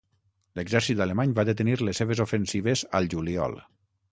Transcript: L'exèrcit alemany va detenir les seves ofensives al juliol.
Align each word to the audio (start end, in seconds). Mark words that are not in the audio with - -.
L'exèrcit 0.59 1.01
alemany 1.05 1.35
va 1.39 1.45
detenir 1.49 1.75
les 1.83 2.01
seves 2.03 2.25
ofensives 2.27 2.85
al 3.01 3.11
juliol. 3.17 3.59